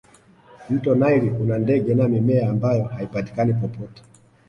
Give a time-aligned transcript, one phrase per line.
[0.69, 4.01] mto naili una ndege na mimea ambayo haipatikani popote